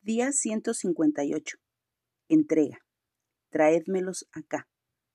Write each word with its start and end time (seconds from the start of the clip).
Día 0.00 0.30
158. 0.30 1.58
Entrega. 2.28 2.78
Traédmelos 3.50 4.26
acá. 4.32 4.68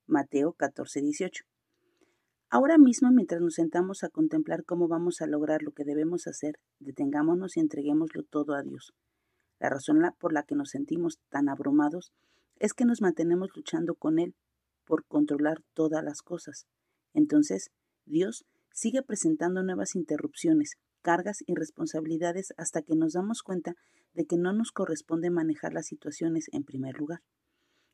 Mateo 0.06 0.54
14, 0.54 1.02
18. 1.02 1.46
Ahora 2.50 2.78
mismo, 2.78 3.10
mientras 3.10 3.42
nos 3.42 3.56
sentamos 3.56 4.04
a 4.04 4.10
contemplar 4.10 4.66
cómo 4.66 4.90
vamos 4.90 5.22
a 5.22 5.26
lograr 5.26 5.64
lo 5.64 5.72
que 5.72 5.86
debemos 5.86 6.28
hacer, 6.28 6.60
detengámonos 6.80 7.56
y 7.56 7.62
entreguémoslo 7.62 8.24
todo 8.24 8.56
a 8.56 8.62
Dios. 8.62 8.94
La 9.58 9.70
razón 9.70 10.02
por 10.20 10.34
la 10.34 10.44
que 10.44 10.56
nos 10.56 10.72
sentimos 10.72 11.18
tan 11.30 11.48
abrumados 11.48 12.12
es 12.60 12.74
que 12.74 12.84
nos 12.84 13.02
mantenemos 13.02 13.50
luchando 13.56 13.96
con 13.96 14.20
Él 14.20 14.36
por 14.86 15.06
controlar 15.06 15.64
todas 15.74 16.04
las 16.04 16.22
cosas. 16.22 16.68
Entonces, 17.14 17.72
Dios 18.06 18.46
sigue 18.74 19.02
presentando 19.02 19.64
nuevas 19.64 19.96
interrupciones, 19.96 20.76
cargas 21.04 21.44
y 21.46 21.54
responsabilidades 21.54 22.54
hasta 22.58 22.82
que 22.82 22.96
nos 22.96 23.14
damos 23.14 23.44
cuenta 23.44 23.76
de 24.16 24.26
que 24.26 24.38
no 24.38 24.54
nos 24.54 24.72
corresponde 24.72 25.30
manejar 25.30 25.74
las 25.74 25.86
situaciones 25.86 26.50
en 26.52 26.64
primer 26.64 26.98
lugar. 26.98 27.22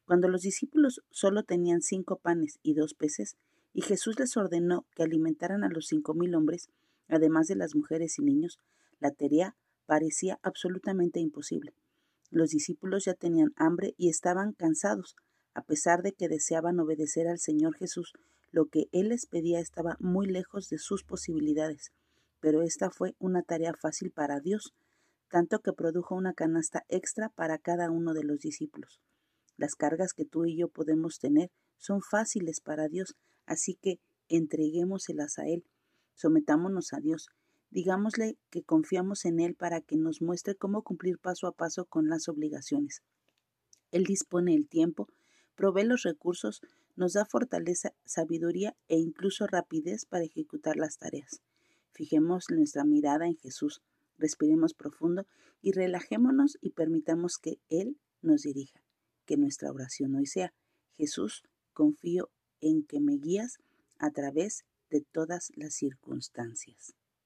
Cuando 0.06 0.30
los 0.30 0.44
discípulos 0.44 1.02
solo 1.10 1.44
tenían 1.44 1.82
cinco 1.82 2.20
panes 2.20 2.60
y 2.64 2.76
dos 2.76 2.94
peces, 2.94 3.36
y 3.74 3.82
Jesús 3.82 4.18
les 4.20 4.38
ordenó 4.38 4.86
que 4.96 5.04
alimentaran 5.04 5.64
a 5.64 5.70
los 5.70 5.88
cinco 5.88 6.14
mil 6.14 6.34
hombres, 6.36 6.70
además 7.08 7.48
de 7.48 7.56
las 7.56 7.76
mujeres 7.76 8.18
y 8.20 8.24
niños, 8.24 8.60
la 9.00 9.12
tarea 9.12 9.56
parecía 9.86 10.40
absolutamente 10.42 11.20
imposible. 11.20 11.74
Los 12.32 12.52
discípulos 12.52 13.06
ya 13.06 13.16
tenían 13.16 13.54
hambre 13.56 13.96
y 13.98 14.10
estaban 14.10 14.54
cansados, 14.54 15.16
a 15.54 15.64
pesar 15.64 16.04
de 16.04 16.14
que 16.14 16.30
deseaban 16.30 16.80
obedecer 16.80 17.28
al 17.28 17.40
Señor 17.40 17.76
Jesús, 17.76 18.14
lo 18.52 18.66
que 18.66 18.88
Él 18.92 19.10
les 19.10 19.26
pedía 19.26 19.60
estaba 19.60 19.98
muy 20.00 20.28
lejos 20.28 20.70
de 20.70 20.78
sus 20.78 21.04
posibilidades 21.04 21.92
pero 22.40 22.62
esta 22.62 22.90
fue 22.90 23.16
una 23.20 23.42
tarea 23.44 23.74
fácil 23.74 24.12
para 24.12 24.40
Dios, 24.40 24.74
tanto 25.30 25.60
que 25.60 25.74
produjo 25.74 26.16
una 26.16 26.34
canasta 26.34 26.86
extra 26.88 27.30
para 27.30 27.58
cada 27.58 27.92
uno 27.92 28.14
de 28.14 28.24
los 28.24 28.40
discípulos. 28.40 29.00
Las 29.58 29.76
cargas 29.76 30.14
que 30.14 30.26
tú 30.26 30.46
y 30.46 30.58
yo 30.58 30.70
podemos 30.70 31.20
tener 31.20 31.52
son 31.78 32.02
fáciles 32.02 32.62
para 32.62 32.88
Dios, 32.88 33.16
así 33.46 33.76
que 33.76 34.00
entreguémoselas 34.28 35.38
a 35.40 35.48
Él, 35.48 35.66
sometámonos 36.16 36.94
a 36.94 37.00
Dios, 37.00 37.30
digámosle 37.70 38.38
que 38.50 38.64
confiamos 38.64 39.26
en 39.26 39.40
Él 39.40 39.56
para 39.56 39.82
que 39.82 39.98
nos 39.98 40.22
muestre 40.22 40.56
cómo 40.56 40.82
cumplir 40.82 41.20
paso 41.20 41.48
a 41.48 41.52
paso 41.52 41.86
con 41.86 42.10
las 42.10 42.28
obligaciones. 42.28 43.02
Él 43.92 44.04
dispone 44.04 44.54
el 44.56 44.68
tiempo, 44.68 45.08
provee 45.56 45.84
los 45.84 46.04
recursos, 46.04 46.62
nos 46.96 47.14
da 47.14 47.26
fortaleza, 47.26 47.94
sabiduría 48.06 48.76
e 48.88 48.98
incluso 48.98 49.48
rapidez 49.48 50.06
para 50.06 50.26
ejecutar 50.26 50.76
las 50.78 50.98
tareas. 50.98 51.42
Fijemos 51.92 52.46
nuestra 52.50 52.84
mirada 52.84 53.28
en 53.28 53.36
Jesús, 53.38 53.82
respiremos 54.18 54.74
profundo 54.74 55.26
y 55.62 55.72
relajémonos 55.72 56.58
y 56.62 56.72
permitamos 56.72 57.38
que 57.38 57.60
Él 57.70 57.98
nos 58.22 58.44
dirija. 58.44 58.84
Que 59.26 59.38
nuestra 59.38 59.72
oración 59.72 60.16
hoy 60.16 60.26
sea, 60.26 60.54
Jesús, 60.98 61.44
confío 61.74 62.30
en 62.62 62.84
que 62.84 63.00
me 63.00 63.18
guías 63.18 63.60
a 63.98 64.12
través 64.12 64.66
de 64.90 65.02
todas 65.02 65.52
las 65.56 65.74
circunstancias. 65.76 66.96